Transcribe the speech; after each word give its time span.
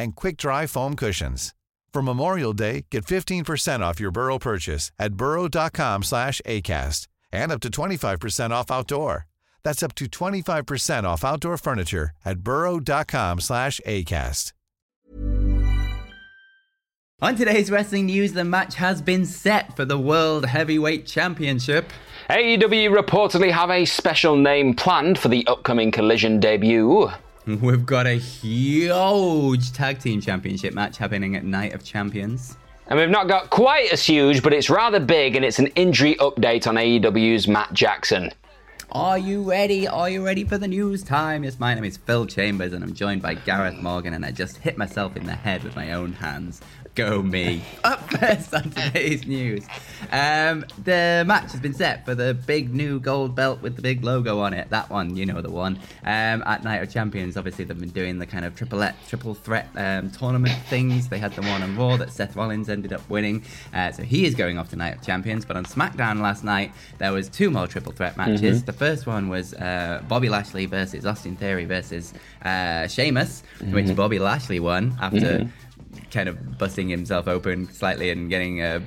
and 0.00 0.16
quick 0.16 0.36
dry 0.36 0.66
foam 0.66 0.96
cushions. 0.96 1.54
For 1.92 2.02
Memorial 2.02 2.52
Day, 2.52 2.86
get 2.90 3.04
15% 3.04 3.80
off 3.80 4.00
your 4.00 4.10
Burrow 4.10 4.38
purchase 4.38 4.92
at 4.98 5.14
burrow.com 5.14 6.02
slash 6.02 6.40
ACAST 6.46 7.08
and 7.32 7.52
up 7.52 7.60
to 7.60 7.70
25% 7.70 8.50
off 8.50 8.70
outdoor. 8.70 9.26
That's 9.62 9.82
up 9.82 9.94
to 9.96 10.06
25% 10.06 11.04
off 11.04 11.24
outdoor 11.24 11.58
furniture 11.58 12.10
at 12.24 12.40
burrow.com 12.40 13.40
slash 13.40 13.80
ACAST. 13.86 14.52
On 17.22 17.36
today's 17.36 17.70
wrestling 17.70 18.06
news, 18.06 18.32
the 18.32 18.44
match 18.44 18.76
has 18.76 19.02
been 19.02 19.26
set 19.26 19.76
for 19.76 19.84
the 19.84 19.98
World 19.98 20.46
Heavyweight 20.46 21.04
Championship. 21.04 21.92
AEW 22.30 22.98
reportedly 22.98 23.52
have 23.52 23.68
a 23.68 23.84
special 23.84 24.36
name 24.36 24.72
planned 24.72 25.18
for 25.18 25.28
the 25.28 25.46
upcoming 25.46 25.90
Collision 25.90 26.40
debut. 26.40 27.10
We've 27.46 27.86
got 27.86 28.06
a 28.06 28.18
huge 28.18 29.72
tag 29.72 29.98
team 29.98 30.20
championship 30.20 30.74
match 30.74 30.98
happening 30.98 31.36
at 31.36 31.44
Night 31.44 31.72
of 31.72 31.82
Champions. 31.82 32.56
And 32.86 32.98
we've 32.98 33.08
not 33.08 33.28
got 33.28 33.50
quite 33.50 33.92
as 33.92 34.04
huge, 34.04 34.42
but 34.42 34.52
it's 34.52 34.68
rather 34.68 34.98
big, 34.98 35.36
and 35.36 35.44
it's 35.44 35.58
an 35.60 35.68
injury 35.68 36.16
update 36.16 36.66
on 36.66 36.74
AEW's 36.74 37.46
Matt 37.46 37.72
Jackson. 37.72 38.32
Are 38.92 39.16
you 39.16 39.48
ready? 39.48 39.86
Are 39.86 40.10
you 40.10 40.26
ready 40.26 40.42
for 40.42 40.58
the 40.58 40.66
news 40.66 41.04
time? 41.04 41.44
Yes, 41.44 41.60
my 41.60 41.72
name 41.72 41.84
is 41.84 41.96
Phil 41.96 42.26
Chambers, 42.26 42.72
and 42.72 42.82
I'm 42.82 42.92
joined 42.92 43.22
by 43.22 43.34
Gareth 43.34 43.76
Morgan, 43.76 44.14
and 44.14 44.26
I 44.26 44.32
just 44.32 44.56
hit 44.56 44.76
myself 44.76 45.16
in 45.16 45.24
the 45.24 45.34
head 45.34 45.62
with 45.62 45.76
my 45.76 45.92
own 45.92 46.12
hands 46.12 46.60
Go 47.00 47.22
me. 47.22 47.62
Up 47.84 47.98
first 48.10 48.52
on 48.52 48.68
today's 48.72 49.26
news. 49.26 49.64
Um, 50.12 50.66
the 50.84 51.24
match 51.26 51.50
has 51.52 51.58
been 51.58 51.72
set 51.72 52.04
for 52.04 52.14
the 52.14 52.34
big 52.34 52.74
new 52.74 53.00
gold 53.00 53.34
belt 53.34 53.62
with 53.62 53.76
the 53.76 53.80
big 53.80 54.04
logo 54.04 54.40
on 54.40 54.52
it. 54.52 54.68
That 54.68 54.90
one, 54.90 55.16
you 55.16 55.24
know 55.24 55.40
the 55.40 55.50
one. 55.50 55.78
Um, 56.04 56.42
at 56.44 56.62
Night 56.62 56.82
of 56.82 56.92
Champions, 56.92 57.38
obviously 57.38 57.64
they've 57.64 57.80
been 57.80 57.88
doing 57.88 58.18
the 58.18 58.26
kind 58.26 58.44
of 58.44 58.54
triple 58.54 58.86
triple 59.08 59.32
threat 59.32 59.70
um, 59.76 60.10
tournament 60.10 60.54
things. 60.66 61.08
They 61.08 61.18
had 61.18 61.32
the 61.32 61.40
one 61.40 61.62
on 61.62 61.74
Raw 61.74 61.96
that 61.96 62.12
Seth 62.12 62.36
Rollins 62.36 62.68
ended 62.68 62.92
up 62.92 63.08
winning, 63.08 63.44
uh, 63.72 63.92
so 63.92 64.02
he 64.02 64.26
is 64.26 64.34
going 64.34 64.58
off 64.58 64.68
to 64.68 64.76
Night 64.76 64.96
of 64.98 65.02
Champions. 65.02 65.46
But 65.46 65.56
on 65.56 65.64
SmackDown 65.64 66.20
last 66.20 66.44
night, 66.44 66.70
there 66.98 67.12
was 67.12 67.30
two 67.30 67.50
more 67.50 67.66
triple 67.66 67.92
threat 67.92 68.18
matches. 68.18 68.58
Mm-hmm. 68.58 68.66
The 68.66 68.74
first 68.74 69.06
one 69.06 69.30
was 69.30 69.54
uh, 69.54 70.02
Bobby 70.06 70.28
Lashley 70.28 70.66
versus 70.66 71.06
Austin 71.06 71.36
Theory 71.36 71.64
versus 71.64 72.12
uh, 72.44 72.88
Sheamus, 72.88 73.42
mm-hmm. 73.58 73.72
which 73.72 73.96
Bobby 73.96 74.18
Lashley 74.18 74.60
won 74.60 74.98
after. 75.00 75.38
Mm-hmm 75.38 75.48
kind 76.10 76.28
of 76.28 76.58
busting 76.58 76.88
himself 76.88 77.28
open 77.28 77.72
slightly 77.72 78.10
and 78.10 78.30
getting 78.30 78.62
a 78.62 78.82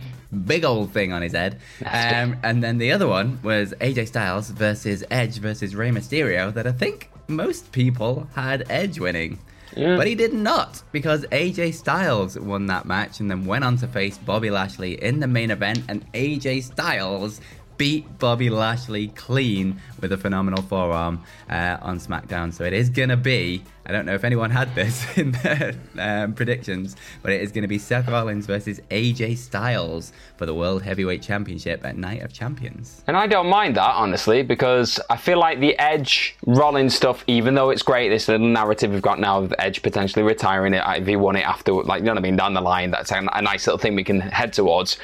big 0.45 0.65
old 0.65 0.91
thing 0.91 1.13
on 1.13 1.21
his 1.21 1.33
head. 1.33 1.59
Um, 1.85 2.37
and 2.43 2.63
then 2.63 2.77
the 2.77 2.91
other 2.91 3.07
one 3.07 3.39
was 3.43 3.73
AJ 3.79 4.07
Styles 4.07 4.49
versus 4.49 5.03
Edge 5.11 5.37
versus 5.37 5.75
Rey 5.75 5.91
Mysterio 5.91 6.53
that 6.53 6.67
I 6.67 6.71
think 6.71 7.09
most 7.27 7.71
people 7.71 8.27
had 8.35 8.65
Edge 8.69 8.99
winning. 8.99 9.39
Yeah. 9.75 9.95
But 9.97 10.07
he 10.07 10.15
did 10.15 10.33
not 10.33 10.83
because 10.91 11.25
AJ 11.31 11.73
Styles 11.73 12.37
won 12.37 12.67
that 12.67 12.85
match 12.85 13.19
and 13.19 13.29
then 13.29 13.45
went 13.45 13.63
on 13.63 13.77
to 13.77 13.87
face 13.87 14.17
Bobby 14.17 14.51
Lashley 14.51 15.01
in 15.01 15.19
the 15.19 15.27
main 15.27 15.51
event. 15.51 15.83
And 15.87 16.11
AJ 16.13 16.63
Styles 16.63 17.41
beat 17.83 18.17
Bobby 18.17 18.49
Lashley 18.49 19.09
clean 19.09 19.75
with 19.99 20.13
a 20.13 20.17
phenomenal 20.17 20.63
forearm 20.63 21.21
uh, 21.49 21.75
on 21.81 21.99
SmackDown. 21.99 22.53
So 22.53 22.63
it 22.63 22.71
is 22.71 22.89
going 22.89 23.09
to 23.09 23.17
be, 23.17 23.61
I 23.85 23.91
don't 23.91 24.05
know 24.05 24.13
if 24.13 24.23
anyone 24.23 24.51
had 24.51 24.73
this 24.73 25.05
in 25.17 25.33
their 25.33 25.73
um, 25.99 26.31
predictions, 26.31 26.95
but 27.21 27.33
it 27.33 27.41
is 27.41 27.51
going 27.51 27.63
to 27.63 27.67
be 27.67 27.77
Seth 27.77 28.07
Rollins 28.07 28.45
versus 28.45 28.79
AJ 28.89 29.35
Styles 29.35 30.13
for 30.37 30.45
the 30.45 30.53
World 30.53 30.81
Heavyweight 30.81 31.21
Championship 31.21 31.83
at 31.83 31.97
Night 31.97 32.21
of 32.21 32.31
Champions. 32.31 33.03
And 33.05 33.17
I 33.17 33.27
don't 33.27 33.47
mind 33.47 33.75
that, 33.75 33.95
honestly, 33.95 34.43
because 34.43 34.97
I 35.09 35.17
feel 35.17 35.37
like 35.37 35.59
the 35.59 35.77
Edge 35.77 36.37
Rollins 36.45 36.95
stuff, 36.95 37.25
even 37.27 37.53
though 37.53 37.69
it's 37.69 37.83
great, 37.83 38.07
this 38.07 38.29
little 38.29 38.47
narrative 38.47 38.91
we've 38.91 39.01
got 39.01 39.19
now 39.19 39.39
of 39.39 39.53
Edge 39.59 39.81
potentially 39.81 40.23
retiring 40.23 40.73
it 40.73 40.83
if 40.87 41.05
he 41.05 41.17
won 41.17 41.35
it 41.35 41.45
after, 41.45 41.73
like, 41.73 41.99
you 41.99 42.05
know 42.05 42.13
what 42.13 42.19
I 42.19 42.21
mean, 42.21 42.37
down 42.37 42.53
the 42.53 42.61
line, 42.61 42.91
that's 42.91 43.11
a, 43.11 43.17
a 43.33 43.41
nice 43.41 43.67
little 43.67 43.77
thing 43.77 43.93
we 43.93 44.05
can 44.05 44.21
head 44.21 44.53
towards 44.53 44.97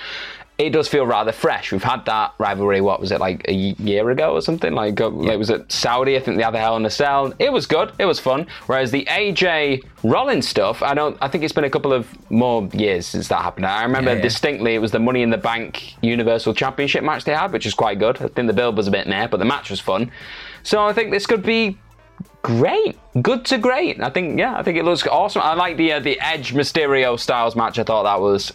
it 0.60 0.72
does 0.72 0.90
feel 0.90 1.06
rather 1.06 1.32
fresh. 1.32 1.72
We've 1.72 1.82
had 1.82 2.04
that 2.06 2.34
rivalry. 2.38 2.82
What 2.82 3.00
was 3.00 3.14
it 3.14 3.22
like 3.22 3.48
a 3.48 3.54
year 3.54 4.10
ago 4.10 4.34
or 4.34 4.42
something? 4.42 4.74
Like, 4.74 5.00
uh, 5.00 5.10
yeah. 5.22 5.32
it 5.32 5.40
was 5.40 5.50
at 5.50 5.72
Saudi. 5.72 6.18
I 6.18 6.20
think 6.20 6.36
the 6.36 6.44
other 6.44 6.60
Hell 6.60 6.76
in 6.76 6.86
a 6.86 6.90
Cell. 6.90 7.34
It 7.40 7.54
was 7.54 7.66
good. 7.66 7.94
It 7.98 8.04
was 8.04 8.20
fun. 8.20 8.46
Whereas 8.66 8.92
the 8.92 9.06
AJ 9.06 9.86
Rollins 10.04 10.50
stuff, 10.50 10.84
I 10.84 10.94
don't. 10.94 11.18
I 11.22 11.30
think 11.30 11.46
it's 11.46 11.54
been 11.54 11.64
a 11.64 11.70
couple 11.70 11.94
of 11.94 12.10
more 12.30 12.68
years 12.74 13.08
since 13.08 13.30
that 13.30 13.42
happened. 13.42 13.68
I 13.68 13.84
remember 13.84 14.12
yeah, 14.12 14.18
yeah. 14.18 14.22
distinctly 14.22 14.76
it 14.76 14.80
was 14.80 14.92
the 14.92 15.00
Money 15.00 15.22
in 15.22 15.30
the 15.30 15.38
Bank 15.38 15.96
Universal 16.04 16.56
Championship 16.56 17.06
match 17.06 17.24
they 17.24 17.34
had, 17.34 17.54
which 17.54 17.64
was 17.64 17.74
quite 17.74 17.98
good. 17.98 18.18
I 18.18 18.28
think 18.28 18.48
the 18.48 18.54
build 18.54 18.76
was 18.76 18.88
a 18.88 18.92
bit 18.92 19.08
meh, 19.08 19.28
but 19.28 19.38
the 19.38 19.46
match 19.46 19.70
was 19.70 19.80
fun. 19.80 20.12
So 20.64 20.86
I 20.86 20.92
think 20.92 21.12
this 21.12 21.26
could 21.26 21.42
be 21.42 21.78
great, 22.42 22.98
good 23.22 23.46
to 23.46 23.58
great. 23.58 24.02
I 24.02 24.10
think 24.10 24.38
yeah, 24.38 24.58
I 24.58 24.64
think 24.64 24.78
it 24.78 24.84
looks 24.84 25.08
awesome. 25.08 25.42
I 25.42 25.54
like 25.54 25.78
the 25.78 25.94
uh, 25.94 26.00
the 26.02 26.20
Edge 26.20 26.54
Mysterio 26.54 27.18
Styles 27.18 27.56
match. 27.56 27.80
I 27.80 27.84
thought 27.84 28.04
that 28.04 28.20
was 28.20 28.52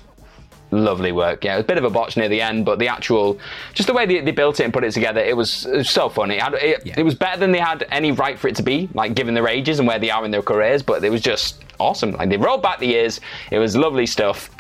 lovely 0.75 1.13
work. 1.13 1.45
Yeah, 1.45 1.55
it 1.55 1.57
was 1.57 1.65
a 1.65 1.67
bit 1.67 1.79
of 1.79 1.85
a 1.85 1.91
botch 1.91 2.17
near 2.17 2.29
the 2.29 2.41
end, 2.41 2.65
but 2.65 2.79
the 2.79 2.89
actual, 2.89 3.39
just 3.73 3.87
the 3.87 3.93
way 3.93 4.07
they, 4.07 4.21
they 4.21 4.31
built 4.31 4.61
it 4.61 4.65
and 4.65 4.73
put 4.73 4.85
it 4.85 4.93
together, 4.93 5.21
it 5.21 5.37
was, 5.37 5.67
it 5.67 5.77
was 5.77 5.91
so 5.91 6.09
funny. 6.09 6.37
It, 6.37 6.43
had, 6.43 6.55
it, 6.55 6.87
yeah. 6.87 6.95
it, 6.97 7.03
was 7.03 7.15
better 7.15 7.39
than 7.39 7.53
they 7.53 7.59
had 7.59 7.87
any 7.91 8.13
right 8.13 8.39
for 8.39 8.49
it 8.49 8.57
to 8.57 8.63
be, 8.63 8.89
like 8.95 9.15
given 9.15 9.35
their 9.35 9.49
ages 9.49 9.79
and 9.79 9.89
where 9.89 9.99
they 9.99 10.11
are 10.11 10.25
in 10.25 10.31
their 10.31 10.43
careers. 10.43 10.83
But 10.83 11.05
it 11.05 11.11
was 11.11 11.21
just 11.21 11.65
awesome. 11.79 12.13
Like 12.13 12.29
they 12.29 12.37
rolled 12.37 12.63
back 12.63 12.79
the 12.79 12.87
years. 12.87 13.21
It 13.51 13.59
was 13.59 13.77
lovely 13.77 14.07
stuff. 14.07 14.51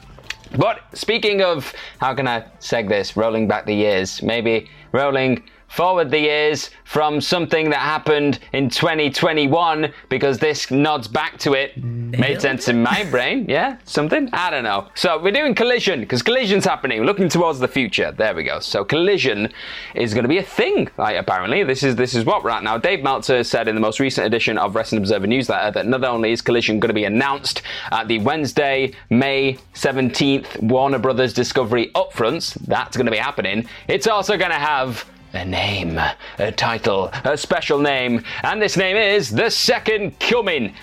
But 0.56 0.80
speaking 0.92 1.42
of, 1.42 1.72
how 1.98 2.14
can 2.14 2.28
I 2.28 2.42
seg 2.60 2.88
this? 2.88 3.16
Rolling 3.16 3.48
back 3.48 3.66
the 3.66 3.75
years, 3.75 4.22
maybe 4.22 4.70
rolling 4.92 5.42
forward 5.75 6.09
the 6.09 6.21
years 6.21 6.71
from 6.85 7.21
something 7.21 7.69
that 7.71 7.81
happened 7.81 8.39
in 8.53 8.71
2021 8.71 9.93
because 10.09 10.39
this 10.39 10.71
nods 10.71 11.09
back 11.09 11.37
to 11.39 11.55
it. 11.55 11.77
Nailed 11.77 12.21
Made 12.21 12.41
sense 12.41 12.69
in 12.69 12.81
my 12.81 13.03
brain. 13.11 13.47
Yeah, 13.49 13.79
something? 13.85 14.29
I 14.33 14.51
don't 14.51 14.62
know. 14.62 14.89
So 14.95 15.21
we're 15.21 15.33
doing 15.33 15.53
collision 15.53 16.01
because 16.01 16.23
collision's 16.23 16.65
happening. 16.65 17.01
We're 17.01 17.07
looking 17.07 17.29
towards 17.29 17.59
the 17.59 17.67
future. 17.67 18.12
There 18.12 18.35
we 18.37 18.45
go. 18.45 18.61
So 18.61 18.85
collision 18.85 19.53
is 19.97 20.15
going 20.15 20.23
to 20.23 20.29
be 20.29 20.39
a 20.39 20.45
thing. 20.45 20.89
Like 20.97 21.17
apparently, 21.17 21.65
this 21.65 21.83
is 21.83 21.97
this 21.97 22.15
is 22.15 22.25
what 22.25 22.45
we're 22.45 22.51
at 22.51 22.62
now. 22.62 22.79
Dave 22.79 23.03
Meltzer 23.03 23.43
said 23.43 23.67
in 23.67 23.75
the 23.75 23.81
most 23.81 23.99
recent 23.99 24.29
edition 24.29 24.59
of 24.59 24.77
Wrestling 24.77 25.01
Observer 25.01 25.27
newsletter 25.27 25.73
that 25.73 25.87
not 25.87 26.05
only 26.05 26.31
is 26.31 26.41
collision 26.41 26.79
going 26.79 26.91
to 26.91 26.95
be 26.95 27.05
announced 27.05 27.62
at 27.91 28.06
the 28.06 28.21
Wednesday, 28.21 28.93
May 29.11 29.59
17th 29.75 30.62
Warner 30.62 31.01
Brothers 31.01 31.33
Discovery 31.33 31.91
upfronts, 31.97 32.55
that's 32.67 32.97
going 32.97 33.06
to 33.06 33.12
be 33.12 33.19
happening. 33.19 33.67
It's 33.89 34.06
also 34.06 34.37
going 34.37 34.53
to 34.53 34.56
have 34.56 35.05
a 35.34 35.45
name, 35.45 35.99
a 36.39 36.53
title, 36.53 37.11
a 37.25 37.37
special 37.37 37.78
name, 37.78 38.25
and 38.43 38.62
this 38.62 38.77
name 38.77 38.97
is 38.97 39.31
The 39.31 39.50
Second 39.50 40.19
Coming. 40.21 40.75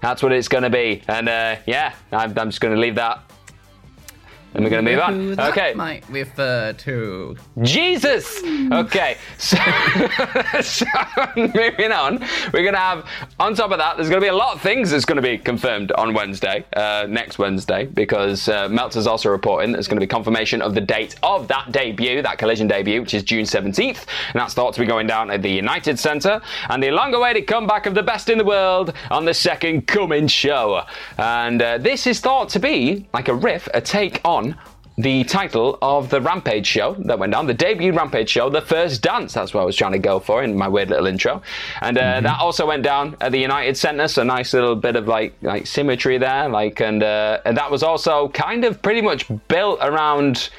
That's 0.00 0.22
what 0.22 0.32
it's 0.32 0.48
going 0.48 0.62
to 0.64 0.70
be. 0.70 1.02
And 1.08 1.28
uh, 1.28 1.56
yeah, 1.66 1.94
I'm, 2.12 2.36
I'm 2.38 2.50
just 2.50 2.60
going 2.60 2.74
to 2.74 2.80
leave 2.80 2.94
that 2.94 3.27
and 4.54 4.64
we're 4.64 4.70
going 4.70 4.84
to 4.84 4.90
move 4.90 5.00
on. 5.00 5.36
That 5.36 5.50
okay. 5.50 5.74
might 5.74 6.08
refer 6.08 6.72
to 6.72 7.36
Jesus. 7.62 8.42
Okay. 8.72 9.16
So, 9.36 9.56
so, 10.62 10.86
moving 11.36 11.92
on, 11.92 12.18
we're 12.52 12.62
going 12.62 12.74
to 12.74 12.78
have 12.78 13.06
on 13.38 13.54
top 13.54 13.70
of 13.70 13.78
that. 13.78 13.96
There's 13.96 14.08
going 14.08 14.20
to 14.20 14.24
be 14.24 14.30
a 14.30 14.36
lot 14.36 14.54
of 14.54 14.60
things 14.60 14.90
that's 14.90 15.04
going 15.04 15.16
to 15.16 15.22
be 15.22 15.38
confirmed 15.38 15.92
on 15.92 16.14
Wednesday, 16.14 16.64
uh, 16.74 17.06
next 17.08 17.38
Wednesday, 17.38 17.86
because 17.86 18.48
uh, 18.48 18.68
Meltzer's 18.68 19.06
also 19.06 19.28
reporting 19.30 19.72
there's 19.72 19.88
going 19.88 19.96
to 19.96 20.04
be 20.04 20.08
confirmation 20.08 20.62
of 20.62 20.74
the 20.74 20.80
date 20.80 21.16
of 21.22 21.48
that 21.48 21.70
debut, 21.72 22.22
that 22.22 22.38
collision 22.38 22.66
debut, 22.66 23.00
which 23.00 23.14
is 23.14 23.22
June 23.22 23.44
17th, 23.44 23.78
and 23.86 24.34
that's 24.34 24.54
thought 24.54 24.74
to 24.74 24.80
be 24.80 24.86
going 24.86 25.06
down 25.06 25.30
at 25.30 25.42
the 25.42 25.50
United 25.50 25.98
Centre, 25.98 26.40
and 26.68 26.82
the 26.82 26.90
long-awaited 26.90 27.46
comeback 27.46 27.86
of 27.86 27.94
the 27.94 28.02
best 28.02 28.28
in 28.28 28.38
the 28.38 28.44
world 28.44 28.92
on 29.10 29.24
the 29.24 29.34
second 29.34 29.86
coming 29.86 30.26
show. 30.26 30.82
And 31.16 31.62
uh, 31.62 31.78
this 31.78 32.06
is 32.06 32.20
thought 32.20 32.48
to 32.50 32.58
be 32.58 33.06
like 33.12 33.28
a 33.28 33.34
riff, 33.34 33.68
a 33.74 33.80
take 33.80 34.20
on 34.24 34.47
on 34.52 34.58
the 34.98 35.22
title 35.24 35.78
of 35.80 36.10
the 36.10 36.20
Rampage 36.20 36.66
show 36.66 36.94
that 36.94 37.18
went 37.18 37.32
down, 37.32 37.46
the 37.46 37.54
debut 37.54 37.92
Rampage 37.92 38.28
show, 38.28 38.50
The 38.50 38.60
First 38.60 39.00
Dance. 39.00 39.32
That's 39.32 39.54
what 39.54 39.60
I 39.60 39.64
was 39.64 39.76
trying 39.76 39.92
to 39.92 39.98
go 39.98 40.18
for 40.18 40.42
in 40.42 40.56
my 40.56 40.66
weird 40.66 40.90
little 40.90 41.06
intro. 41.06 41.40
And 41.80 41.96
uh, 41.96 42.02
mm-hmm. 42.02 42.24
that 42.24 42.40
also 42.40 42.66
went 42.66 42.82
down 42.82 43.16
at 43.20 43.30
the 43.30 43.38
United 43.38 43.76
Center, 43.76 44.08
so 44.08 44.24
nice 44.24 44.52
little 44.52 44.74
bit 44.74 44.96
of 44.96 45.06
like 45.06 45.34
like 45.40 45.68
symmetry 45.68 46.18
there. 46.18 46.48
Like, 46.48 46.80
and 46.80 47.04
uh, 47.04 47.40
and 47.44 47.56
that 47.56 47.70
was 47.70 47.84
also 47.84 48.28
kind 48.30 48.64
of 48.64 48.82
pretty 48.82 49.00
much 49.00 49.26
built 49.46 49.78
around 49.82 50.50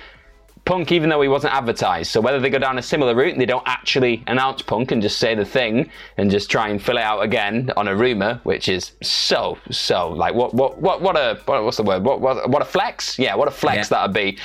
Punk, 0.70 0.92
even 0.92 1.10
though 1.10 1.20
he 1.20 1.28
wasn't 1.28 1.52
advertised. 1.52 2.12
So 2.12 2.22
whether 2.22 2.40
they 2.40 2.52
go 2.52 2.60
down 2.60 2.78
a 2.78 2.82
similar 2.84 3.16
route 3.16 3.32
and 3.32 3.42
they 3.42 3.48
don't 3.48 3.68
actually 3.68 4.24
announce 4.28 4.62
Punk 4.62 4.92
and 4.92 5.02
just 5.02 5.18
say 5.18 5.34
the 5.34 5.44
thing 5.44 5.90
and 6.18 6.30
just 6.30 6.52
try 6.52 6.70
and 6.70 6.80
fill 6.80 6.98
it 6.98 7.02
out 7.02 7.22
again 7.22 7.72
on 7.76 7.88
a 7.88 7.96
rumor, 7.96 8.40
which 8.44 8.70
is 8.70 8.92
so 9.02 9.58
so 9.72 10.10
like 10.10 10.36
what 10.36 10.54
what 10.54 10.80
what 10.80 11.02
what 11.02 11.16
a 11.18 11.42
what, 11.46 11.64
what's 11.64 11.78
the 11.78 11.84
word? 11.84 12.04
What, 12.06 12.22
what 12.22 12.48
what 12.52 12.62
a 12.62 12.66
flex? 12.66 13.18
Yeah, 13.18 13.34
what 13.34 13.48
a 13.48 13.52
flex 13.52 13.90
yeah. 13.90 13.98
that'd 13.98 14.14
be. 14.14 14.38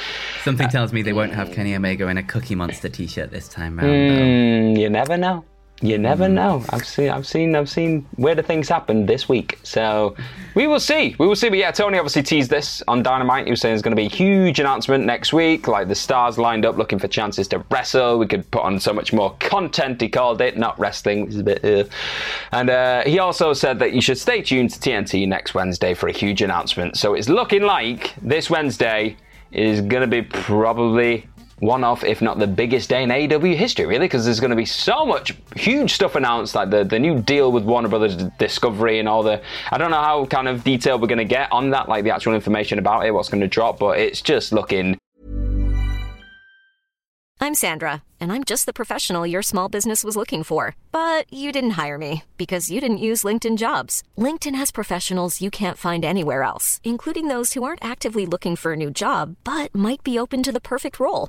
Something 0.45 0.71
tells 0.71 0.95
me 0.95 1.03
they 1.03 1.13
won't 1.13 1.35
have 1.35 1.53
Kenny 1.53 1.75
Omega 1.77 2.09
in 2.09 2.17
a 2.17 2.23
Cookie 2.23 2.55
Monster 2.55 2.89
T-shirt 2.89 3.31
this 3.31 3.47
time 3.47 3.77
round. 3.79 3.91
Mm, 3.91 4.81
you 4.81 4.89
never 4.89 5.19
know. 5.19 5.45
You 5.85 5.99
never 5.99 6.29
hmm. 6.29 6.35
know. 6.35 6.65
I've 6.71 6.87
seen, 6.87 7.11
I've 7.11 7.27
seen, 7.27 7.55
I've 7.55 7.69
seen 7.69 8.07
weirder 8.17 8.41
things 8.41 8.71
happen 8.71 9.05
this 9.05 9.29
week. 9.29 9.59
So 9.65 10.17
we 10.55 10.67
will 10.67 10.81
see. 10.81 11.15
We 11.19 11.27
will 11.27 11.37
see. 11.37 11.51
But 11.51 11.59
yeah, 11.59 11.71
Tony 11.73 11.99
obviously 11.99 12.23
teased 12.23 12.49
this 12.49 12.83
on 12.89 13.03
Dynamite. 13.03 13.45
He 13.45 13.51
was 13.51 13.61
saying 13.61 13.73
there's 13.73 13.83
going 13.83 13.95
to 13.95 14.01
be 14.01 14.07
a 14.07 14.17
huge 14.17 14.59
announcement 14.59 15.05
next 15.05 15.35
week. 15.35 15.69
Like 15.69 15.89
the 15.89 15.95
stars 15.95 16.39
lined 16.39 16.65
up 16.65 16.79
looking 16.79 16.99
for 16.99 17.07
chances 17.07 17.49
to 17.49 17.63
wrestle. 17.71 18.19
We 18.19 18.27
could 18.27 18.51
put 18.51 18.63
on 18.63 18.81
so 18.81 18.95
much 18.95 19.13
more 19.13 19.37
content. 19.41 20.01
He 20.01 20.09
called 20.09 20.41
it, 20.41 20.57
not 20.57 20.79
wrestling. 20.79 21.27
Which 21.27 21.35
is 21.35 21.41
a 21.41 21.45
bit. 21.45 21.63
Uh. 21.63 21.85
And 22.51 22.71
uh, 22.71 23.05
he 23.05 23.19
also 23.19 23.53
said 23.53 23.79
that 23.81 23.93
you 23.93 24.01
should 24.01 24.17
stay 24.17 24.41
tuned 24.41 24.71
to 24.71 24.81
TNT 24.81 25.29
next 25.29 25.53
Wednesday 25.53 25.93
for 25.93 26.09
a 26.09 26.13
huge 26.13 26.41
announcement. 26.41 26.97
So 26.97 27.13
it's 27.13 27.29
looking 27.29 27.63
like 27.63 28.15
this 28.23 28.49
Wednesday 28.49 29.19
is 29.53 29.83
going 29.83 30.01
to 30.01 30.07
be 30.07 30.23
probably 30.23 31.27
one 31.61 31.85
of, 31.85 32.05
if 32.05 32.21
not 32.21 32.39
the 32.39 32.47
biggest 32.47 32.89
day 32.89 33.03
in 33.03 33.11
AEW 33.11 33.57
history, 33.57 33.87
really, 33.87 34.07
because 34.07 34.25
there's 34.25 34.41
going 34.41 34.51
to 34.51 34.57
be 34.57 34.65
so 34.65 35.07
much 35.07 35.35
huge 35.57 35.93
stuff 35.93 36.15
announced, 36.15 36.55
like 36.55 36.71
the, 36.71 36.85
the 36.85 36.99
new 36.99 37.21
deal 37.21 37.53
with 37.53 37.65
Warner 37.65 37.89
Brothers 37.89 38.17
Discovery 38.39 38.99
and 38.99 39.09
all 39.09 39.23
the. 39.23 39.41
I 39.71 39.79
don't 39.79 39.91
know 39.91 40.03
how 40.03 40.27
kind 40.27 40.49
of 40.49 40.65
detail 40.65 40.99
we're 40.99 41.09
going 41.09 41.19
to 41.19 41.25
get 41.25 41.51
on 41.53 41.71
that, 41.71 41.89
like 41.89 42.05
the 42.05 42.11
actual 42.11 42.35
information 42.35 42.79
about 42.79 43.07
it, 43.07 43.13
what's 43.13 43.29
going 43.29 43.41
to 43.41 43.49
drop, 43.49 43.79
but 43.79 43.99
it's 43.99 44.21
just 44.21 44.53
looking. 44.53 44.99
I'm 47.41 47.55
Sandra, 47.55 48.03
and 48.21 48.33
I'm 48.33 48.43
just 48.43 48.65
the 48.65 48.73
professional 48.73 49.27
your 49.27 49.43
small 49.43 49.69
business 49.69 50.03
was 50.03 50.17
looking 50.17 50.45
for. 50.45 50.77
But 50.93 51.31
you 51.33 51.53
didn't 51.53 51.73
hire 51.73 51.99
me 51.99 52.25
because 52.37 52.71
you 52.71 52.81
didn't 52.81 52.99
use 52.99 53.23
LinkedIn 53.23 53.59
jobs. 53.59 54.03
LinkedIn 54.17 54.55
has 54.55 54.71
professionals 54.73 55.41
you 55.41 55.51
can't 55.51 55.79
find 55.79 56.05
anywhere 56.05 56.43
else, 56.43 56.81
including 56.85 57.29
those 57.29 57.53
who 57.53 57.63
aren't 57.63 57.85
actively 57.85 58.25
looking 58.25 58.57
for 58.57 58.73
a 58.73 58.77
new 58.77 58.91
job, 58.91 59.37
but 59.45 59.75
might 59.75 60.03
be 60.03 60.19
open 60.19 60.43
to 60.43 60.53
the 60.53 60.61
perfect 60.61 60.99
role 60.99 61.29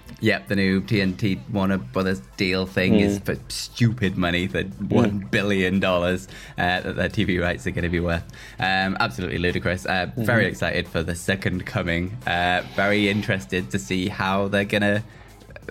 Yep, 0.21 0.49
the 0.49 0.55
new 0.55 0.81
TNT 0.81 1.39
Warner 1.51 1.79
Brothers 1.79 2.21
deal 2.37 2.67
thing 2.67 2.93
mm. 2.93 3.01
is 3.01 3.17
hmm. 3.17 3.23
for 3.23 3.35
stupid 3.47 4.17
money, 4.17 4.47
for 4.47 4.61
one 4.63 5.21
mm. 5.21 5.31
billion 5.31 5.79
dollars 5.79 6.27
uh, 6.59 6.81
that 6.81 6.95
their 6.95 7.09
TV 7.09 7.41
rights 7.41 7.65
are 7.65 7.71
going 7.71 7.83
to 7.83 7.89
be 7.89 7.99
worth. 7.99 8.23
Um, 8.59 8.97
absolutely 8.99 9.39
ludicrous. 9.39 9.85
Uh, 9.85 10.05
mm-hmm. 10.05 10.23
Very 10.23 10.45
excited 10.45 10.87
for 10.87 11.01
the 11.01 11.15
second 11.15 11.65
coming. 11.65 12.17
Uh, 12.27 12.61
very 12.75 13.09
interested 13.09 13.71
to 13.71 13.79
see 13.79 14.09
how 14.09 14.47
they're 14.47 14.63
going 14.63 14.83
to 14.83 15.03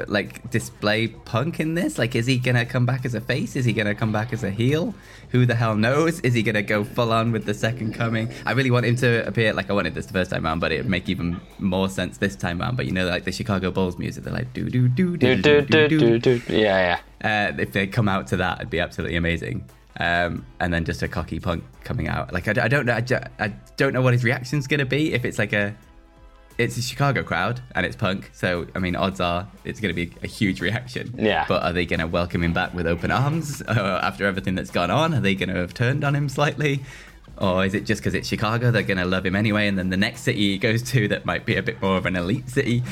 like 0.09 0.51
display 0.51 1.09
Punk 1.09 1.61
in 1.61 1.75
this? 1.75 1.99
Like, 1.99 2.15
is 2.15 2.27
he 2.27 2.39
gonna 2.39 2.65
come 2.65 2.87
back 2.87 3.05
as 3.05 3.15
a 3.15 3.21
face? 3.21 3.57
Is 3.57 3.65
he 3.65 3.73
gonna 3.73 3.95
come 3.95 4.13
back 4.13 4.33
as 4.33 4.45
a 4.45 4.51
heel? 4.51 4.95
Who 5.31 5.47
the 5.47 5.55
hell 5.55 5.77
knows? 5.77 6.21
Is 6.21 6.35
he 6.35 6.43
gonna 6.43 6.63
go 6.63 6.85
full 6.85 7.13
on 7.13 7.33
with 7.33 7.45
the 7.45 7.55
second 7.55 7.95
coming? 7.95 8.33
I 8.47 8.53
really 8.53 8.71
want 8.71 8.87
him 8.87 8.97
to 8.97 9.27
appear 9.27 9.53
like 9.53 9.71
I 9.71 9.73
wanted 9.73 9.95
this 9.95 10.07
the 10.07 10.13
first 10.13 10.31
time 10.31 10.47
around, 10.47 10.61
but 10.61 10.73
it'd 10.73 10.89
make 10.89 11.09
even 11.09 11.41
more 11.59 11.89
sense 11.89 12.19
this 12.19 12.37
time 12.37 12.61
around. 12.61 12.77
But 12.77 12.87
you 12.87 12.93
know, 12.93 13.07
like 13.07 13.25
the 13.25 13.33
Chicago 13.33 13.71
Bulls 13.71 13.99
music, 13.99 14.25
they're 14.25 14.33
like 14.33 14.53
do 14.53 14.69
do 14.69 14.89
do 14.89 15.17
do 15.17 15.37
do 15.37 15.63
do 15.63 15.89
do 15.89 16.19
do. 16.19 16.43
Yeah, 16.49 17.01
yeah. 17.23 17.51
Uh, 17.51 17.53
if 17.59 17.73
they 17.73 17.87
come 17.87 18.09
out 18.09 18.27
to 18.29 18.37
that, 18.39 18.59
it'd 18.59 18.71
be 18.71 18.81
absolutely 18.81 19.17
amazing. 19.17 19.69
Um, 19.99 20.47
and 20.61 20.73
then 20.73 20.85
just 20.85 21.03
a 21.03 21.09
cocky 21.09 21.41
punk 21.41 21.63
coming 21.85 22.09
out. 22.09 22.33
Like 22.33 22.49
I, 22.49 22.65
I 22.65 22.69
don't 22.69 22.87
know, 22.87 22.95
I, 22.95 23.05
I 23.39 23.49
don't 23.77 23.93
know 23.93 24.01
what 24.01 24.15
his 24.15 24.25
reaction's 24.25 24.67
gonna 24.67 24.87
be. 24.87 25.13
If 25.13 25.25
it's 25.25 25.39
like 25.39 25.53
a 25.53 25.75
it's 26.61 26.77
a 26.77 26.83
Chicago 26.83 27.23
crowd 27.23 27.61
and 27.75 27.87
it's 27.87 27.97
punk, 27.97 28.31
so 28.33 28.67
I 28.75 28.79
mean, 28.79 28.95
odds 28.95 29.21
are 29.21 29.49
it's 29.65 29.81
going 29.81 29.95
to 29.95 30.07
be 30.07 30.15
a 30.23 30.27
huge 30.27 30.61
reaction. 30.61 31.15
Yeah. 31.19 31.47
But 31.49 31.63
are 31.63 31.73
they 31.73 31.87
going 31.87 32.01
to 32.01 32.07
welcome 32.07 32.43
him 32.43 32.53
back 32.53 32.75
with 32.75 32.87
open 32.87 33.11
arms 33.11 33.63
uh, 33.63 34.01
after 34.03 34.27
everything 34.27 34.55
that's 34.55 34.71
gone 34.71 34.91
on? 34.91 35.15
Are 35.15 35.21
they 35.21 35.35
going 35.35 35.49
to 35.49 35.57
have 35.57 35.75
turned 35.75 36.05
on 36.05 36.15
him 36.15 36.29
slightly? 36.29 36.83
Or 37.39 37.65
is 37.65 37.73
it 37.73 37.87
just 37.87 38.03
because 38.03 38.15
it's 38.15 38.29
Chicago, 38.29 38.71
they're 38.71 38.83
going 38.83 38.99
to 38.99 39.07
love 39.07 39.25
him 39.25 39.35
anyway, 39.35 39.67
and 39.67 39.79
then 39.79 39.89
the 39.89 39.97
next 39.97 40.21
city 40.21 40.53
he 40.53 40.59
goes 40.59 40.83
to 40.91 41.09
that 41.09 41.25
might 41.25 41.47
be 41.47 41.57
a 41.57 41.63
bit 41.63 41.81
more 41.81 41.97
of 41.97 42.05
an 42.05 42.15
elite 42.15 42.51
city 42.51 42.83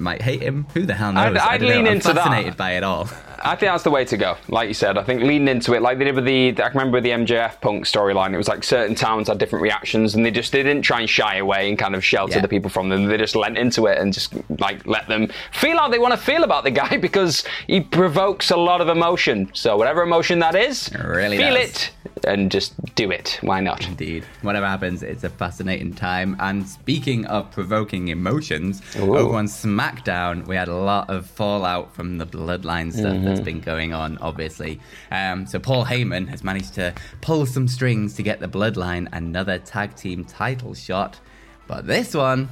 might 0.00 0.22
hate 0.22 0.42
him? 0.42 0.66
Who 0.74 0.84
the 0.84 0.94
hell 0.94 1.12
knows? 1.12 1.36
I'd, 1.36 1.62
I'd 1.62 1.62
lean 1.62 1.84
know. 1.84 1.92
into 1.92 2.08
I'm 2.08 2.16
fascinated 2.16 2.52
that. 2.52 2.58
by 2.58 2.72
it 2.72 2.82
all. 2.82 3.08
I 3.42 3.56
think 3.56 3.72
that's 3.72 3.82
the 3.82 3.90
way 3.90 4.04
to 4.04 4.16
go. 4.16 4.36
Like 4.48 4.68
you 4.68 4.74
said, 4.74 4.98
I 4.98 5.02
think 5.02 5.22
leaning 5.22 5.48
into 5.48 5.74
it, 5.74 5.82
like 5.82 5.98
they 5.98 6.04
did 6.04 6.14
with 6.14 6.24
the, 6.24 6.60
I 6.62 6.68
remember 6.68 7.00
the 7.00 7.10
MJF 7.10 7.60
Punk 7.60 7.84
storyline. 7.84 8.32
It 8.32 8.36
was 8.36 8.48
like 8.48 8.64
certain 8.64 8.94
towns 8.94 9.28
had 9.28 9.38
different 9.38 9.62
reactions, 9.62 10.14
and 10.14 10.24
they 10.24 10.30
just 10.30 10.52
they 10.52 10.62
didn't 10.62 10.82
try 10.82 11.00
and 11.00 11.08
shy 11.08 11.36
away 11.36 11.68
and 11.68 11.78
kind 11.78 11.94
of 11.94 12.04
shelter 12.04 12.36
yeah. 12.36 12.40
the 12.40 12.48
people 12.48 12.70
from 12.70 12.88
them. 12.88 13.06
They 13.06 13.16
just 13.16 13.36
lent 13.36 13.58
into 13.58 13.86
it 13.86 13.98
and 13.98 14.12
just 14.12 14.34
like 14.60 14.86
let 14.86 15.08
them 15.08 15.28
feel 15.52 15.76
how 15.78 15.88
they 15.88 15.98
want 15.98 16.12
to 16.12 16.18
feel 16.18 16.44
about 16.44 16.64
the 16.64 16.70
guy 16.70 16.96
because 17.08 17.44
he 17.66 17.80
provokes 17.80 18.50
a 18.50 18.56
lot 18.56 18.80
of 18.80 18.88
emotion. 18.88 19.50
So 19.52 19.76
whatever 19.76 20.02
emotion 20.02 20.38
that 20.40 20.54
is, 20.54 20.88
it 20.88 20.98
really 20.98 21.36
feel 21.36 21.54
does. 21.54 21.70
it 21.70 21.90
and 22.24 22.50
just 22.50 22.72
do 22.94 23.10
it. 23.10 23.38
Why 23.42 23.60
not? 23.60 23.86
Indeed. 23.86 24.24
Whatever 24.42 24.66
happens, 24.66 25.02
it's 25.02 25.24
a 25.24 25.30
fascinating 25.30 25.94
time. 25.94 26.36
And 26.40 26.66
speaking 26.66 27.26
of 27.26 27.50
provoking 27.50 28.08
emotions, 28.08 28.82
Ooh. 28.96 29.16
over 29.16 29.36
on 29.36 29.46
SmackDown, 29.46 30.46
we 30.46 30.56
had 30.56 30.68
a 30.68 30.76
lot 30.76 31.10
of 31.10 31.26
fallout 31.26 31.94
from 31.94 32.18
the 32.18 32.26
Bloodline 32.26 32.92
stuff 32.92 33.14
mm-hmm. 33.14 33.25
That's 33.26 33.40
been 33.40 33.60
going 33.60 33.92
on, 33.92 34.18
obviously. 34.18 34.80
Um, 35.10 35.46
so 35.46 35.58
Paul 35.58 35.84
Heyman 35.84 36.28
has 36.28 36.42
managed 36.42 36.74
to 36.74 36.94
pull 37.20 37.46
some 37.46 37.68
strings 37.68 38.14
to 38.14 38.22
get 38.22 38.40
the 38.40 38.48
Bloodline 38.48 39.08
another 39.12 39.58
tag 39.58 39.94
team 39.96 40.24
title 40.24 40.74
shot. 40.74 41.20
But 41.66 41.86
this 41.86 42.14
one 42.14 42.48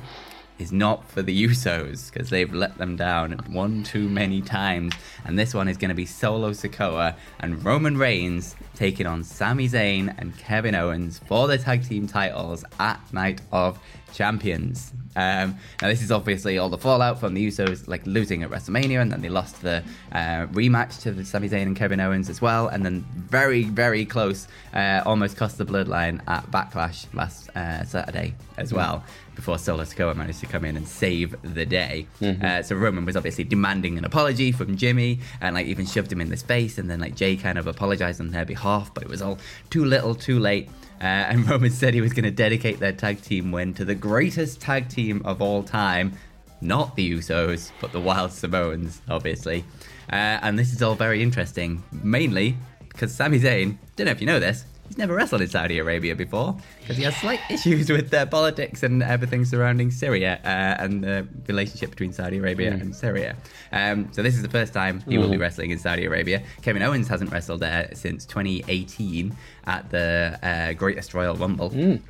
is 0.59 0.73
not 0.73 1.09
for 1.11 1.23
the 1.23 1.45
Usos 1.45 2.13
because 2.13 2.31
they've 2.31 2.53
let 2.53 2.79
them 2.79 2.97
down 2.97 3.33
one 3.49 3.83
too 3.83 4.09
many 4.09 4.41
times. 4.41 4.95
And 5.25 5.39
this 5.39 5.55
one 5.55 5.69
is 5.69 5.77
going 5.77 5.89
to 5.89 5.95
be 5.95 6.07
Solo 6.07 6.51
Sikoa 6.51 7.17
and 7.41 7.65
Roman 7.65 7.97
Reigns 7.97 8.55
taking 8.75 9.07
on 9.07 9.25
Sami 9.25 9.69
Zayn 9.69 10.15
and 10.19 10.37
Kevin 10.39 10.75
Owens 10.75 11.19
for 11.19 11.49
the 11.49 11.59
tag 11.59 11.87
team 11.87 12.07
titles 12.07 12.65
at 12.79 13.01
Night 13.13 13.41
of 13.51 13.79
Champions. 14.15 14.93
Um, 15.17 15.57
now, 15.81 15.89
this 15.89 16.03
is 16.03 16.11
obviously 16.11 16.59
all 16.59 16.69
the 16.69 16.79
fallout 16.79 17.21
from 17.21 17.35
the 17.35 17.47
Usos 17.47 17.87
like 17.87 18.05
losing 18.07 18.43
at 18.43 18.51
WrestleMania, 18.51 19.01
and 19.01 19.13
then 19.13 19.21
they 19.21 19.29
lost 19.29 19.63
the 19.63 19.85
uh, 20.13 20.47
rematch 20.47 21.03
to 21.03 21.13
the 21.13 21.25
Sami 21.25 21.49
Zayn 21.49 21.63
and 21.63 21.77
Kevin 21.77 22.01
Owens 22.01 22.29
as 22.29 22.41
well, 22.41 22.69
and 22.69 22.85
then 22.85 23.05
very, 23.15 23.65
very 23.65 24.05
close, 24.05 24.49
uh, 24.73 25.03
almost 25.07 25.37
cost 25.37 25.59
the 25.59 25.65
Bloodline 25.65 26.21
at 26.27 26.51
Backlash 26.51 27.07
last 27.15 27.49
uh, 27.57 27.85
Saturday 27.85 28.35
as 28.57 28.73
well. 28.73 29.05
Before 29.37 29.59
Solo 29.59 29.83
Sikoa 29.83 30.15
managed 30.15 30.41
to 30.41 30.47
come 30.47 30.65
in 30.65 30.77
and 30.77 30.87
save 30.87 31.35
the 31.43 31.67
day, 31.67 32.07
mm-hmm. 32.21 32.45
Uh, 32.45 32.63
so 32.63 32.77
Roman 32.77 33.05
was 33.05 33.17
obviously 33.17 33.43
demanding 33.45 33.99
an 33.99 34.05
apology 34.05 34.53
from 34.53 34.77
Jimmy, 34.77 35.21
and 35.41 35.55
like 35.55 35.67
even 35.67 35.87
shoved 35.87 36.11
him 36.11 36.21
in 36.21 36.29
the 36.29 36.37
face, 36.37 36.79
and 36.79 36.89
then 36.91 37.01
like 37.01 37.15
Jay 37.15 37.37
kind 37.37 37.59
of 37.59 37.67
apologized 37.67 38.21
on 38.21 38.31
their 38.31 38.45
behalf, 38.45 38.93
but 38.95 39.03
it 39.03 39.09
was 39.09 39.23
all 39.23 39.39
too 39.71 39.85
little, 39.85 40.15
too 40.15 40.39
late. 40.39 40.69
Uh, 41.01 41.05
and 41.05 41.49
Roman 41.51 41.71
said 41.71 41.95
he 41.95 42.01
was 42.01 42.13
going 42.13 42.25
to 42.25 42.31
dedicate 42.31 42.79
their 42.79 42.93
tag 42.93 43.23
team 43.23 43.53
win 43.53 43.75
to 43.75 43.85
the 43.85 43.95
greatest 43.95 44.61
tag 44.61 44.89
team 44.89 45.23
of 45.25 45.43
all 45.43 45.63
time. 45.63 46.13
Not 46.61 46.97
the 46.97 47.13
Usos, 47.13 47.71
but 47.81 47.93
the 47.93 48.01
Wild 48.01 48.33
Samoans, 48.33 49.03
obviously. 49.09 49.65
Uh, 50.11 50.39
and 50.43 50.59
this 50.59 50.73
is 50.73 50.83
all 50.83 50.95
very 50.95 51.23
interesting, 51.23 51.83
mainly 51.93 52.57
because 52.89 53.15
Sami 53.15 53.41
Zayn, 53.41 53.77
don't 53.97 54.07
know 54.07 54.13
if 54.13 54.21
you 54.21 54.27
know 54.27 54.39
this, 54.39 54.65
he's 54.89 54.99
never 54.99 55.15
wrestled 55.15 55.43
in 55.43 55.49
Saudi 55.49 55.79
Arabia 55.79 56.15
before 56.15 56.57
because 56.81 56.97
he 56.97 57.05
has 57.05 57.17
slight 57.17 57.41
issues 57.51 57.91
with 57.91 58.11
their 58.11 58.27
politics 58.27 58.83
and 58.83 59.03
everything 59.03 59.45
surrounding 59.45 59.91
Syria 59.91 60.41
uh, 60.45 60.83
and 60.83 61.03
the 61.03 61.27
relationship 61.49 61.91
between 61.91 62.13
Saudi 62.13 62.39
Arabia 62.39 62.73
mm. 62.73 62.81
and 62.81 62.95
Syria. 62.95 63.37
Um, 63.73 64.09
so 64.13 64.23
this 64.23 64.35
is 64.35 64.43
the 64.43 64.49
first 64.49 64.73
time 64.73 65.01
he 65.09 65.17
mm. 65.17 65.21
will 65.21 65.29
be 65.29 65.37
mm. 65.37 65.41
wrestling 65.41 65.71
in 65.71 65.79
Saudi 65.79 66.05
Arabia. 66.05 66.43
Kevin 66.63 66.83
Owens 66.83 67.09
hasn't 67.09 67.33
wrestled 67.33 67.61
there 67.61 67.91
since 67.95 68.25
2018 68.27 69.37
at 69.67 69.91
the 69.91 70.39
uh, 70.43 70.73
Greatest 70.75 71.15
Royal 71.15 71.35
Rumble. 71.37 71.71
Mm. 71.71 72.01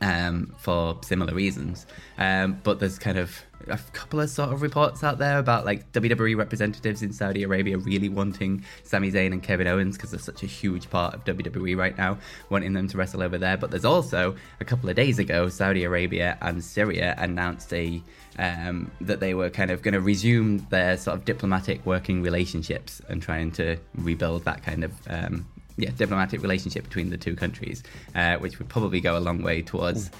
Um, 0.00 0.52
for 0.58 0.98
similar 1.04 1.32
reasons. 1.32 1.86
Um, 2.18 2.60
but 2.64 2.80
there's 2.80 2.98
kind 2.98 3.18
of 3.18 3.40
a 3.68 3.78
couple 3.92 4.20
of 4.20 4.30
sort 4.30 4.52
of 4.52 4.62
reports 4.62 5.02
out 5.04 5.18
there 5.18 5.38
about 5.38 5.64
like 5.64 5.90
WWE 5.92 6.36
representatives 6.36 7.02
in 7.02 7.12
Saudi 7.12 7.42
Arabia 7.42 7.78
really 7.78 8.08
wanting 8.08 8.64
Sami 8.84 9.10
Zayn 9.10 9.32
and 9.32 9.42
Kevin 9.42 9.66
Owens 9.66 9.96
because 9.96 10.10
they're 10.10 10.20
such 10.20 10.42
a 10.42 10.46
huge 10.46 10.90
part 10.90 11.14
of 11.14 11.24
WWE 11.24 11.76
right 11.76 11.96
now, 11.96 12.18
wanting 12.50 12.72
them 12.72 12.88
to 12.88 12.96
wrestle 12.96 13.22
over 13.22 13.38
there. 13.38 13.56
But 13.56 13.70
there's 13.70 13.84
also 13.84 14.36
a 14.60 14.64
couple 14.64 14.88
of 14.88 14.96
days 14.96 15.18
ago, 15.18 15.48
Saudi 15.48 15.84
Arabia 15.84 16.38
and 16.40 16.62
Syria 16.62 17.14
announced 17.18 17.72
a 17.72 18.02
um, 18.38 18.90
that 19.00 19.20
they 19.20 19.34
were 19.34 19.50
kind 19.50 19.70
of 19.70 19.82
going 19.82 19.94
to 19.94 20.00
resume 20.00 20.66
their 20.70 20.96
sort 20.96 21.18
of 21.18 21.24
diplomatic 21.24 21.84
working 21.84 22.22
relationships 22.22 23.02
and 23.08 23.20
trying 23.20 23.50
to 23.52 23.76
rebuild 23.96 24.44
that 24.44 24.62
kind 24.62 24.84
of 24.84 24.92
um, 25.08 25.46
yeah 25.76 25.90
diplomatic 25.96 26.42
relationship 26.42 26.84
between 26.84 27.10
the 27.10 27.18
two 27.18 27.36
countries, 27.36 27.82
uh, 28.14 28.36
which 28.36 28.58
would 28.58 28.68
probably 28.68 29.00
go 29.00 29.16
a 29.16 29.20
long 29.20 29.42
way 29.42 29.62
towards. 29.62 30.08
Ooh 30.08 30.12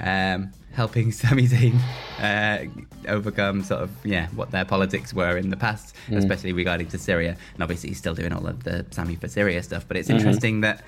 um, 0.00 0.52
helping 0.72 1.12
Sami 1.20 1.46
Zayn 1.46 1.78
uh, 2.20 2.66
overcome 3.08 3.62
sort 3.62 3.82
of 3.82 3.90
yeah 4.04 4.28
what 4.28 4.50
their 4.50 4.64
politics 4.64 5.12
were 5.14 5.36
in 5.36 5.50
the 5.50 5.56
past, 5.56 5.94
mm. 6.08 6.16
especially 6.16 6.52
regarding 6.52 6.88
to 6.88 6.98
Syria. 6.98 7.36
And 7.54 7.62
obviously, 7.62 7.90
he's 7.90 7.98
still 7.98 8.14
doing 8.14 8.32
all 8.32 8.46
of 8.46 8.64
the 8.64 8.86
Sami 8.90 9.16
for 9.16 9.28
Syria 9.28 9.62
stuff. 9.62 9.86
But 9.86 9.96
it's 9.96 10.08
mm-hmm. 10.08 10.18
interesting 10.18 10.60
that 10.62 10.82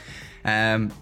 um, 0.45 0.92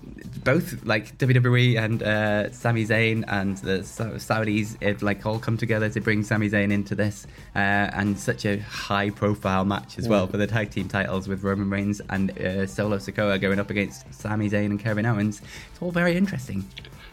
both 0.44 0.84
like 0.84 1.16
WWE 1.18 1.78
and 1.78 2.02
uh, 2.02 2.50
Sami 2.52 2.84
Zayn 2.84 3.24
and 3.28 3.56
the 3.58 3.78
Saudis 3.78 4.76
it, 4.80 5.02
like 5.02 5.24
all 5.24 5.38
come 5.38 5.56
together 5.56 5.88
to 5.88 6.00
bring 6.00 6.22
Sami 6.22 6.50
Zayn 6.50 6.72
into 6.72 6.94
this, 6.94 7.26
uh, 7.54 7.58
and 7.58 8.18
such 8.18 8.44
a 8.44 8.58
high-profile 8.58 9.64
match 9.64 9.98
as 9.98 10.08
well 10.08 10.26
mm. 10.26 10.30
for 10.30 10.36
the 10.36 10.46
tag 10.46 10.70
team 10.70 10.88
titles 10.88 11.28
with 11.28 11.42
Roman 11.42 11.70
Reigns 11.70 12.00
and 12.10 12.36
uh, 12.38 12.66
Solo 12.66 12.98
Sikoa 12.98 13.40
going 13.40 13.58
up 13.58 13.70
against 13.70 14.12
Sami 14.12 14.50
Zayn 14.50 14.66
and 14.66 14.80
Kevin 14.80 15.06
Owens. 15.06 15.40
It's 15.72 15.82
all 15.82 15.92
very 15.92 16.16
interesting. 16.16 16.64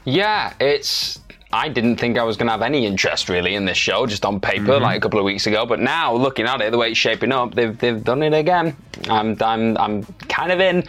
Yeah, 0.08 0.54
it's. 0.62 1.20
I 1.52 1.68
didn't 1.68 1.98
think 1.98 2.18
I 2.18 2.24
was 2.24 2.38
going 2.38 2.48
to 2.48 2.52
have 2.52 2.62
any 2.62 2.86
interest 2.86 3.28
really 3.28 3.56
in 3.56 3.66
this 3.66 3.78
show, 3.78 4.06
just 4.06 4.26
on 4.26 4.40
paper, 4.40 4.74
mm-hmm. 4.74 4.84
like 4.84 4.98
a 4.98 5.00
couple 5.02 5.20
of 5.20 5.26
weeks 5.26 5.48
ago. 5.48 5.66
But 5.66 5.82
now, 5.82 6.14
looking 6.14 6.46
at 6.46 6.62
it, 6.62 6.72
the 6.72 6.78
way 6.78 6.92
it's 6.92 6.98
shaping 6.98 7.34
up, 7.34 7.56
they've 7.56 7.78
they've 7.78 8.02
done 8.02 8.24
it 8.24 8.34
again. 8.34 8.76
I'm 9.10 9.36
I'm 9.42 9.78
I'm 9.78 10.04
kind 10.30 10.54
of 10.54 10.62
in. 10.62 10.86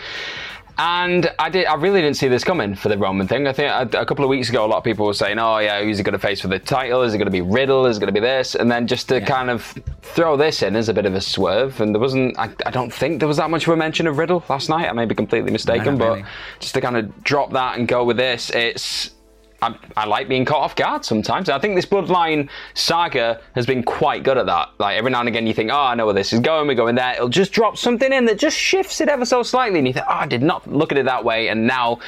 And 0.81 1.33
I 1.41 1.49
did. 1.49 1.67
I 1.67 1.75
really 1.75 2.01
didn't 2.01 2.17
see 2.17 2.29
this 2.29 2.45
coming 2.45 2.77
for 2.77 2.89
the 2.89 2.97
Roman 2.97 3.27
thing. 3.27 3.49
I 3.49 3.53
think 3.53 3.95
a, 3.95 4.01
a 4.01 4.07
couple 4.07 4.25
of 4.25 4.29
weeks 4.29 4.49
ago, 4.49 4.65
a 4.65 4.69
lot 4.69 4.79
of 4.79 4.85
people 4.85 5.07
were 5.07 5.15
saying, 5.15 5.37
"Oh 5.41 5.59
yeah, 5.59 5.83
who's 5.83 5.99
he 5.99 6.05
going 6.05 6.13
to 6.13 6.21
face 6.21 6.41
for 6.41 6.47
the 6.47 6.61
title? 6.61 7.03
Is 7.03 7.15
it 7.15 7.19
going 7.19 7.27
to 7.27 7.33
be 7.33 7.41
Riddle? 7.41 7.87
Is 7.87 7.97
it 7.97 8.01
going 8.01 8.15
to 8.15 8.21
be 8.21 8.25
this?" 8.25 8.55
And 8.55 8.71
then 8.71 8.87
just 8.87 9.09
to 9.09 9.19
yeah. 9.19 9.27
kind 9.27 9.51
of 9.51 9.77
throw 10.03 10.37
this 10.37 10.63
in 10.63 10.77
as 10.77 10.89
a 10.89 10.95
bit 10.95 11.05
of 11.05 11.15
a 11.15 11.21
swerve, 11.21 11.81
and 11.81 11.93
there 11.93 12.01
wasn't. 12.01 12.39
I, 12.39 12.51
I, 12.65 12.71
don't 12.71 12.95
think 12.95 13.19
there 13.19 13.27
was 13.27 13.39
that 13.39 13.51
much 13.51 13.67
of 13.67 13.73
a 13.73 13.77
mention 13.77 14.07
of 14.07 14.19
Riddle 14.19 14.45
last 14.49 14.69
night. 14.69 14.89
I 14.89 14.93
may 14.93 15.05
be 15.05 15.17
completely 15.17 15.51
mistaken, 15.51 15.95
no, 15.95 15.99
but 15.99 16.09
really. 16.11 16.25
just 16.61 16.75
to 16.75 16.81
kind 16.81 16.97
of 16.97 17.25
drop 17.25 17.53
that 17.55 17.77
and 17.77 17.89
go 17.89 18.05
with 18.05 18.17
this, 18.17 18.51
it's 18.51 19.11
I, 19.61 19.77
I, 19.97 20.07
like 20.07 20.29
being 20.29 20.45
caught 20.45 20.62
off 20.62 20.77
guard 20.77 21.05
sometimes. 21.05 21.49
I 21.49 21.59
think 21.59 21.75
this 21.75 21.85
Bloodline 21.85 22.49
saga 22.75 23.41
has 23.57 23.67
been 23.67 23.83
quite 23.83 24.23
good 24.23 24.38
at 24.38 24.47
that. 24.47 24.71
Like 24.79 24.97
every 24.97 25.11
now 25.11 25.21
and 25.21 25.29
again, 25.29 25.47
you 25.47 25.55
think, 25.55 25.71
"Oh, 25.73 25.81
I 25.81 25.95
know 25.97 26.05
where 26.07 26.15
this 26.15 26.33
is 26.33 26.41
going. 26.41 26.69
We're 26.69 26.75
going 26.75 26.95
there." 26.95 27.15
It'll 27.15 27.29
just 27.29 27.53
drop 27.53 27.77
something 27.77 28.12
in 28.12 28.25
that 28.27 28.38
just 28.38 28.57
shifts 28.57 29.00
it 29.00 29.09
ever 29.09 29.25
so 29.25 29.43
slightly, 29.43 29.79
and 29.79 29.88
you 29.88 29.95
think, 29.95 30.07
"Oh, 30.09 30.15
I 30.15 30.27
did 30.27 30.43
not 30.43 30.71
look 30.71 30.93
at 30.93 30.99
it 30.99 31.07
that 31.07 31.25
way." 31.25 31.49
And 31.49 31.67
now 31.67 31.99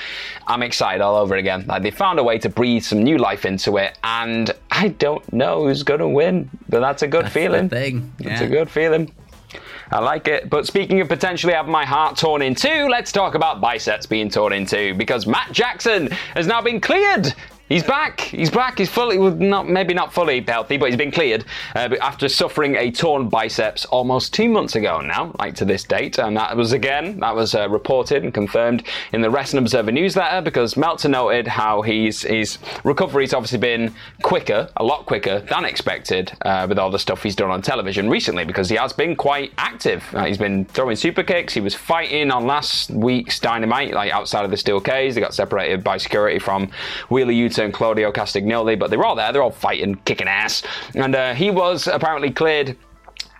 I'm 0.46 0.62
excited 0.62 1.00
all 1.00 1.16
over 1.16 1.34
again. 1.34 1.64
Like 1.66 1.82
they 1.82 1.90
found 1.90 2.20
a 2.20 2.24
way 2.24 2.38
to 2.38 2.48
breathe 2.48 2.84
some 2.84 3.02
new 3.02 3.18
life 3.18 3.44
into 3.44 3.78
it, 3.78 3.98
and 4.04 4.52
I 4.70 4.88
don't 4.88 5.32
know 5.32 5.64
who's 5.64 5.82
going 5.82 6.00
to 6.00 6.08
win, 6.08 6.50
but 6.68 6.80
that's 6.80 7.02
a 7.02 7.08
good 7.08 7.24
that's 7.24 7.34
feeling. 7.34 7.68
thing. 7.68 8.12
Yeah. 8.18 8.32
It's 8.32 8.42
a 8.42 8.48
good 8.48 8.70
feeling. 8.70 9.12
I 9.92 9.98
like 9.98 10.28
it. 10.28 10.48
But 10.48 10.66
speaking 10.66 11.00
of 11.00 11.08
potentially 11.08 11.52
having 11.52 11.72
my 11.72 11.84
heart 11.84 12.16
torn 12.16 12.42
in 12.42 12.54
two, 12.54 12.88
let's 12.88 13.10
talk 13.10 13.34
about 13.34 13.60
biceps 13.60 14.06
being 14.06 14.28
torn 14.28 14.52
in 14.52 14.64
two 14.64 14.94
because 14.94 15.26
Matt 15.26 15.50
Jackson 15.52 16.08
has 16.34 16.46
now 16.46 16.62
been 16.62 16.80
cleared 16.80 17.34
He's 17.70 17.84
back. 17.84 18.20
He's 18.22 18.50
back. 18.50 18.78
He's 18.78 18.90
fully, 18.90 19.16
not 19.16 19.68
maybe 19.68 19.94
not 19.94 20.12
fully 20.12 20.40
healthy, 20.40 20.76
but 20.76 20.86
he's 20.86 20.96
been 20.96 21.12
cleared 21.12 21.44
uh, 21.76 21.94
after 22.00 22.28
suffering 22.28 22.74
a 22.74 22.90
torn 22.90 23.28
biceps 23.28 23.84
almost 23.84 24.34
two 24.34 24.48
months 24.48 24.74
ago 24.74 25.00
now, 25.00 25.32
like 25.38 25.54
to 25.54 25.64
this 25.64 25.84
date. 25.84 26.18
And 26.18 26.36
that 26.36 26.56
was 26.56 26.72
again, 26.72 27.20
that 27.20 27.32
was 27.32 27.54
uh, 27.54 27.68
reported 27.68 28.24
and 28.24 28.34
confirmed 28.34 28.82
in 29.12 29.20
the 29.20 29.30
Wrestling 29.30 29.62
Observer 29.62 29.92
newsletter 29.92 30.42
because 30.42 30.76
Meltzer 30.76 31.10
noted 31.10 31.46
how 31.46 31.82
he's 31.82 32.22
his 32.22 32.58
recovery's 32.82 33.32
obviously 33.32 33.58
been 33.60 33.94
quicker, 34.22 34.68
a 34.76 34.82
lot 34.82 35.06
quicker 35.06 35.38
than 35.38 35.64
expected 35.64 36.32
uh, 36.42 36.66
with 36.68 36.76
all 36.76 36.90
the 36.90 36.98
stuff 36.98 37.22
he's 37.22 37.36
done 37.36 37.52
on 37.52 37.62
television 37.62 38.10
recently 38.10 38.44
because 38.44 38.68
he 38.68 38.74
has 38.74 38.92
been 38.92 39.14
quite 39.14 39.52
active. 39.58 40.02
Uh, 40.12 40.24
he's 40.24 40.38
been 40.38 40.64
throwing 40.64 40.96
super 40.96 41.22
kicks. 41.22 41.54
He 41.54 41.60
was 41.60 41.76
fighting 41.76 42.32
on 42.32 42.48
last 42.48 42.90
week's 42.90 43.38
Dynamite, 43.38 43.94
like 43.94 44.10
outside 44.10 44.44
of 44.44 44.50
the 44.50 44.56
steel 44.56 44.80
cage. 44.80 45.14
They 45.14 45.20
got 45.20 45.34
separated 45.34 45.84
by 45.84 45.98
security 45.98 46.40
from 46.40 46.68
Wheeler 47.10 47.30
And 47.60 47.72
Claudio 47.72 48.10
Castagnoli, 48.12 48.78
but 48.78 48.90
they 48.90 48.96
were 48.96 49.04
all 49.04 49.16
there. 49.16 49.32
They're 49.32 49.42
all 49.42 49.50
fighting, 49.50 49.96
kicking 50.04 50.28
ass. 50.28 50.62
And 50.94 51.14
uh, 51.14 51.34
he 51.34 51.50
was 51.50 51.86
apparently 51.86 52.30
cleared 52.30 52.76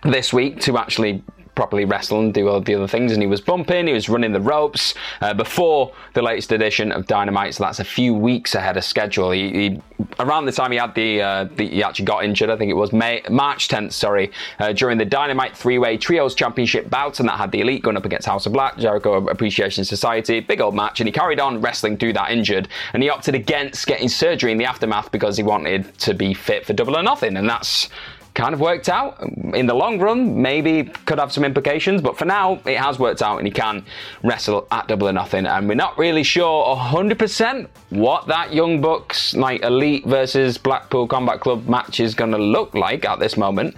this 0.03 0.31
week 0.31 0.59
to 0.61 0.77
actually 0.77 1.23
properly 1.55 1.85
wrestle 1.85 2.19
and 2.21 2.33
do 2.33 2.47
all 2.47 2.61
the 2.61 2.75
other 2.75 2.87
things. 2.87 3.11
And 3.11 3.21
he 3.21 3.27
was 3.27 3.41
bumping, 3.41 3.87
he 3.87 3.93
was 3.93 4.09
running 4.09 4.31
the 4.31 4.41
ropes 4.41 4.93
uh, 5.21 5.33
before 5.33 5.93
the 6.13 6.21
latest 6.21 6.51
edition 6.51 6.91
of 6.91 7.07
Dynamite. 7.07 7.55
So 7.55 7.65
that's 7.65 7.79
a 7.79 7.83
few 7.83 8.13
weeks 8.13 8.55
ahead 8.55 8.77
of 8.77 8.83
schedule. 8.83 9.31
He, 9.31 9.51
he 9.51 9.81
around 10.19 10.45
the 10.45 10.51
time 10.51 10.71
he 10.71 10.77
had 10.77 10.93
the, 10.95 11.21
uh, 11.21 11.43
the, 11.55 11.67
he 11.67 11.83
actually 11.83 12.05
got 12.05 12.23
injured. 12.23 12.49
I 12.49 12.57
think 12.57 12.69
it 12.69 12.75
was 12.75 12.91
May 12.93 13.21
March 13.29 13.67
10th. 13.67 13.93
Sorry, 13.93 14.31
uh, 14.59 14.73
during 14.73 14.97
the 14.97 15.05
Dynamite 15.05 15.55
three-way 15.55 15.97
trios 15.97 16.35
championship 16.35 16.89
bout, 16.89 17.19
and 17.19 17.29
that 17.29 17.37
had 17.37 17.51
the 17.51 17.61
Elite 17.61 17.83
going 17.83 17.97
up 17.97 18.05
against 18.05 18.27
House 18.27 18.45
of 18.45 18.53
Black, 18.53 18.77
Jericho 18.77 19.27
Appreciation 19.27 19.85
Society. 19.85 20.39
Big 20.39 20.61
old 20.61 20.75
match, 20.75 20.99
and 20.99 21.07
he 21.07 21.11
carried 21.11 21.39
on 21.39 21.61
wrestling 21.61 21.97
through 21.97 22.13
that 22.13 22.31
injured, 22.31 22.67
and 22.93 23.03
he 23.03 23.09
opted 23.09 23.35
against 23.35 23.87
getting 23.87 24.09
surgery 24.09 24.51
in 24.51 24.57
the 24.57 24.65
aftermath 24.65 25.11
because 25.11 25.37
he 25.37 25.43
wanted 25.43 25.97
to 25.99 26.13
be 26.13 26.33
fit 26.33 26.65
for 26.65 26.73
Double 26.73 26.97
or 26.97 27.03
Nothing, 27.03 27.37
and 27.37 27.49
that's 27.49 27.89
kind 28.33 28.53
of 28.53 28.59
worked 28.59 28.89
out. 28.89 29.21
In 29.53 29.65
the 29.65 29.73
long 29.73 29.99
run, 29.99 30.41
maybe 30.41 30.83
could 31.05 31.19
have 31.19 31.31
some 31.31 31.43
implications, 31.43 32.01
but 32.01 32.17
for 32.17 32.25
now, 32.25 32.59
it 32.65 32.77
has 32.77 32.97
worked 32.99 33.21
out 33.21 33.37
and 33.37 33.47
he 33.47 33.51
can 33.51 33.85
wrestle 34.23 34.67
at 34.71 34.87
double 34.87 35.07
or 35.07 35.13
nothing. 35.13 35.45
And 35.45 35.67
we're 35.67 35.75
not 35.75 35.97
really 35.97 36.23
sure 36.23 36.75
100% 36.75 37.67
what 37.89 38.27
that 38.27 38.53
Young 38.53 38.81
Bucks, 38.81 39.33
like 39.33 39.63
Elite 39.63 40.05
versus 40.05 40.57
Blackpool 40.57 41.07
Combat 41.07 41.39
Club 41.39 41.67
match 41.67 41.99
is 41.99 42.15
going 42.15 42.31
to 42.31 42.37
look 42.37 42.73
like 42.73 43.05
at 43.05 43.19
this 43.19 43.37
moment. 43.37 43.75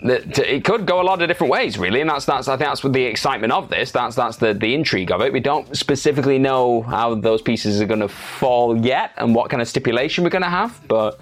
It 0.00 0.64
could 0.64 0.86
go 0.86 1.00
a 1.00 1.02
lot 1.02 1.22
of 1.22 1.26
different 1.26 1.50
ways, 1.50 1.76
really, 1.76 2.00
and 2.00 2.08
that's 2.08 2.24
that's 2.24 2.46
I 2.46 2.56
think 2.56 2.70
that's 2.70 2.82
the 2.82 3.02
excitement 3.02 3.52
of 3.52 3.68
this. 3.68 3.90
That's 3.90 4.14
that's 4.14 4.36
the 4.36 4.54
the 4.54 4.72
intrigue 4.72 5.10
of 5.10 5.22
it. 5.22 5.32
We 5.32 5.40
don't 5.40 5.76
specifically 5.76 6.38
know 6.38 6.82
how 6.82 7.16
those 7.16 7.42
pieces 7.42 7.80
are 7.80 7.84
going 7.84 7.98
to 7.98 8.08
fall 8.08 8.76
yet, 8.76 9.10
and 9.16 9.34
what 9.34 9.50
kind 9.50 9.60
of 9.60 9.66
stipulation 9.66 10.22
we're 10.22 10.30
going 10.30 10.44
to 10.44 10.48
have, 10.48 10.80
but 10.86 11.18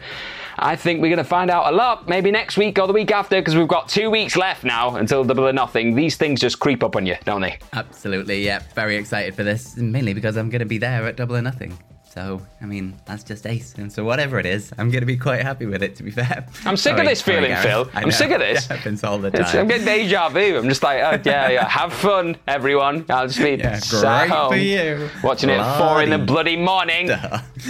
I 0.58 0.76
think 0.76 1.02
we're 1.02 1.08
going 1.08 1.18
to 1.18 1.24
find 1.24 1.50
out 1.50 1.72
a 1.72 1.76
lot 1.76 2.08
maybe 2.08 2.30
next 2.30 2.56
week 2.56 2.78
or 2.78 2.86
the 2.86 2.92
week 2.92 3.10
after 3.10 3.38
because 3.40 3.54
we've 3.54 3.68
got 3.68 3.88
two 3.88 4.10
weeks 4.10 4.36
left 4.36 4.64
now 4.64 4.96
until 4.96 5.24
Double 5.24 5.46
or 5.46 5.52
Nothing. 5.52 5.94
These 5.94 6.16
things 6.16 6.40
just 6.40 6.58
creep 6.60 6.82
up 6.82 6.96
on 6.96 7.04
you, 7.06 7.16
don't 7.24 7.42
they? 7.42 7.58
Absolutely, 7.72 8.44
yeah. 8.44 8.60
Very 8.74 8.96
excited 8.96 9.34
for 9.34 9.44
this, 9.44 9.76
mainly 9.76 10.14
because 10.14 10.36
I'm 10.36 10.48
going 10.48 10.60
to 10.60 10.66
be 10.66 10.78
there 10.78 11.06
at 11.06 11.16
Double 11.16 11.36
or 11.36 11.42
Nothing. 11.42 11.76
So, 12.16 12.40
I 12.62 12.64
mean, 12.64 12.94
that's 13.04 13.22
just 13.22 13.46
ace. 13.46 13.74
And 13.74 13.92
so, 13.92 14.02
whatever 14.02 14.38
it 14.38 14.46
is, 14.46 14.72
I'm 14.78 14.90
going 14.90 15.02
to 15.02 15.06
be 15.06 15.18
quite 15.18 15.42
happy 15.42 15.66
with 15.66 15.82
it, 15.82 15.96
to 15.96 16.02
be 16.02 16.10
fair. 16.10 16.46
I'm 16.64 16.74
sick 16.74 16.92
sorry, 16.92 17.02
of 17.02 17.06
this 17.08 17.20
feeling, 17.20 17.54
Phil. 17.56 17.90
I'm 17.92 18.10
sick 18.10 18.30
of 18.30 18.40
this. 18.40 18.64
It 18.70 18.76
happens 18.76 19.04
all 19.04 19.18
the 19.18 19.30
time. 19.30 19.42
It's, 19.42 19.54
I'm 19.54 19.68
getting 19.68 19.84
deja 19.84 20.30
vu. 20.30 20.56
I'm 20.56 20.66
just 20.66 20.82
like, 20.82 21.00
oh, 21.00 21.20
yeah, 21.28 21.50
yeah, 21.50 21.68
have 21.68 21.92
fun, 21.92 22.38
everyone. 22.48 23.04
I'll 23.10 23.26
just 23.26 23.38
be 23.38 23.56
yeah, 23.56 23.78
sat 23.80 24.30
home 24.30 24.50
for 24.50 24.56
you. 24.56 25.10
watching 25.22 25.50
bloody. 25.50 25.60
it 25.60 25.66
at 25.66 25.78
four 25.78 26.02
in 26.02 26.08
the 26.08 26.16
bloody 26.16 26.56
morning. 26.56 27.10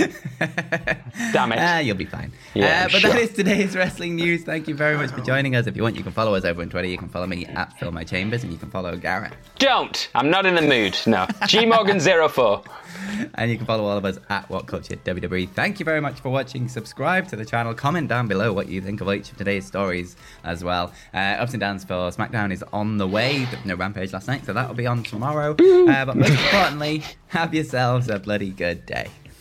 Damn 1.32 1.52
it. 1.52 1.58
Ah, 1.58 1.78
you'll 1.78 1.96
be 1.96 2.04
fine. 2.04 2.32
Yeah, 2.54 2.84
uh, 2.86 2.92
but 2.92 3.00
sure. 3.00 3.12
that 3.12 3.20
is 3.20 3.32
today's 3.32 3.76
wrestling 3.76 4.16
news. 4.16 4.42
Thank 4.44 4.68
you 4.68 4.74
very 4.74 4.96
much 4.96 5.10
for 5.10 5.20
joining 5.20 5.54
us. 5.54 5.66
If 5.66 5.76
you 5.76 5.82
want, 5.82 5.96
you 5.96 6.02
can 6.02 6.12
follow 6.12 6.34
us 6.34 6.44
over 6.44 6.62
on 6.62 6.68
Twitter. 6.68 6.88
You 6.88 6.98
can 6.98 7.08
follow 7.08 7.26
me 7.26 7.46
at 7.46 7.78
Phil 7.78 7.92
My 7.92 8.04
Chambers, 8.04 8.42
and 8.42 8.52
you 8.52 8.58
can 8.58 8.70
follow 8.70 8.96
Gareth. 8.96 9.34
Don't. 9.58 10.08
I'm 10.14 10.30
not 10.30 10.46
in 10.46 10.54
the 10.54 10.62
mood. 10.62 10.98
No. 11.06 11.26
G 11.46 11.64
Morgan 11.66 12.00
04 12.00 12.64
and 13.34 13.50
you 13.50 13.56
can 13.56 13.66
follow 13.66 13.84
all 13.84 13.96
of 13.96 14.04
us 14.04 14.18
at 14.28 14.48
What 14.50 14.66
Culture 14.66 14.96
WWE. 14.96 15.48
Thank 15.50 15.78
you 15.78 15.84
very 15.84 16.00
much 16.00 16.20
for 16.20 16.30
watching. 16.30 16.68
Subscribe 16.68 17.28
to 17.28 17.36
the 17.36 17.44
channel. 17.44 17.74
Comment 17.74 18.08
down 18.08 18.28
below 18.28 18.52
what 18.52 18.68
you 18.68 18.80
think 18.80 19.00
of 19.00 19.12
each 19.12 19.30
of 19.30 19.38
today's 19.38 19.66
stories 19.66 20.16
as 20.44 20.64
well. 20.64 20.92
Uh, 21.14 21.18
ups 21.18 21.52
and 21.52 21.60
downs 21.60 21.84
for 21.84 22.10
SmackDown 22.10 22.52
is 22.52 22.64
on 22.72 22.98
the 22.98 23.06
way. 23.06 23.46
No 23.64 23.74
Rampage 23.74 24.12
last 24.12 24.28
night, 24.28 24.44
so 24.44 24.52
that'll 24.52 24.74
be 24.74 24.86
on 24.86 25.02
tomorrow. 25.02 25.52
Uh, 25.52 26.04
but 26.04 26.16
most 26.16 26.30
importantly, 26.30 27.02
have 27.28 27.54
yourselves 27.54 28.08
a 28.08 28.18
bloody 28.18 28.50
good 28.50 28.86
day. 28.86 29.08